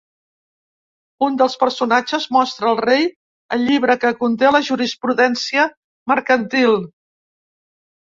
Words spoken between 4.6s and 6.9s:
jurisprudència mercantil.